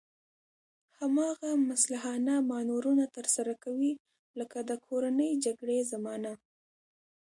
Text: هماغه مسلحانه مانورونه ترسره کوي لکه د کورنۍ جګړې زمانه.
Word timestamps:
هماغه 0.99 1.49
مسلحانه 1.71 2.33
مانورونه 2.51 3.05
ترسره 3.17 3.53
کوي 3.63 3.91
لکه 4.39 4.57
د 4.69 4.71
کورنۍ 4.87 5.31
جګړې 5.45 5.77
زمانه. 5.91 6.33